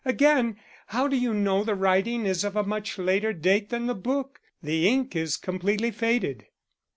[0.03, 0.57] Again,
[0.87, 4.41] how do you know the writing is of a much later date than the book?
[4.63, 6.47] The ink is completely faded."